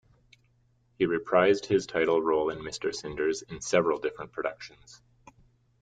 He 0.97 1.05
reprised 1.05 1.65
his 1.67 1.85
title 1.85 2.19
role 2.23 2.49
in 2.49 2.57
Mr. 2.57 2.91
Cinders 2.91 3.43
in 3.43 3.61
several 3.61 3.99
different 3.99 4.31
productions. 4.31 4.99